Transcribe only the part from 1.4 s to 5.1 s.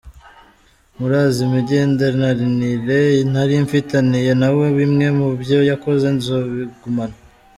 imigenderanire nari mfitaniye na we, bimwe